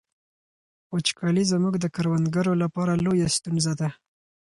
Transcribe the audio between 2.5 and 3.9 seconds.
لپاره لویه ستونزه ده.